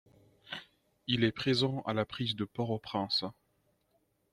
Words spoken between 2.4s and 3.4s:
Port-au-Prince.